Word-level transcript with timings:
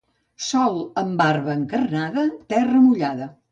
Sol 0.45 0.79
amb 1.01 1.13
barba 1.19 1.53
encarnada, 1.57 2.25
terra 2.55 2.83
mullada. 2.89 3.33